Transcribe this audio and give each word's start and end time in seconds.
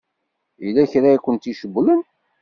Yella 0.63 0.83
kra 0.91 1.09
i 1.15 1.17
kent-icewwlen? 1.19 2.01